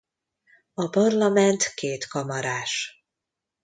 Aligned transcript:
A 0.73 0.87
parlament 0.89 1.73
kétkamarás. 1.73 3.03